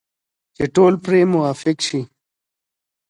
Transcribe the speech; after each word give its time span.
چې 0.55 0.63
ټول 0.75 0.93
دې 0.95 1.01
پرې 1.03 1.21
موافق 1.33 1.77
شي. 1.87 2.01